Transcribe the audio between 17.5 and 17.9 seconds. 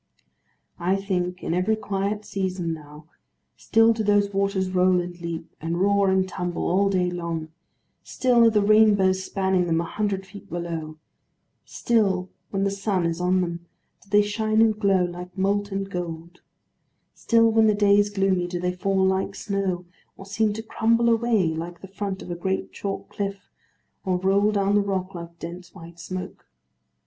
when the